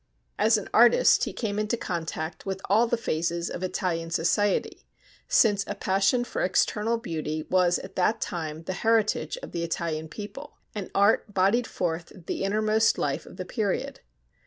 As 0.39 0.57
an 0.57 0.67
artist 0.73 1.25
he 1.25 1.31
came 1.31 1.59
into 1.59 1.77
contact 1.77 2.43
with 2.43 2.59
all 2.67 2.87
the 2.87 2.97
phases 2.97 3.51
of 3.51 3.61
Italian 3.61 4.09
society, 4.09 4.87
since 5.27 5.63
a 5.67 5.75
passion 5.75 6.23
for 6.23 6.41
external 6.41 6.97
beauty 6.97 7.43
was 7.51 7.77
at 7.77 7.95
that 7.97 8.19
time 8.19 8.63
the 8.63 8.73
heritage 8.73 9.37
of 9.43 9.51
the 9.51 9.61
Italian 9.63 10.07
people, 10.09 10.57
and 10.73 10.89
art 10.95 11.31
bodied 11.31 11.67
forth 11.67 12.13
the 12.25 12.43
innermost 12.43 12.97
life 12.97 13.27
of 13.27 13.37
the 13.37 13.45
period. 13.45 13.99